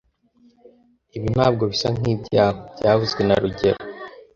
Ibi 1.15 1.27
ntabwo 1.35 1.63
bisa 1.71 1.87
nkibyawe 1.97 2.55
byavuzwe 2.77 3.21
na 3.23 3.35
rugero 3.43 3.79